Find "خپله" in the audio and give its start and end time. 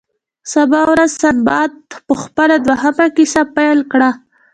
2.23-2.55